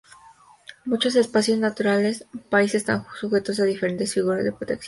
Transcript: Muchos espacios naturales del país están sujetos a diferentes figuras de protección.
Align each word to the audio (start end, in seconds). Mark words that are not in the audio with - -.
Muchos 0.83 1.15
espacios 1.15 1.59
naturales 1.59 2.25
del 2.33 2.41
país 2.41 2.73
están 2.73 3.05
sujetos 3.19 3.59
a 3.59 3.65
diferentes 3.65 4.11
figuras 4.11 4.43
de 4.43 4.51
protección. 4.51 4.79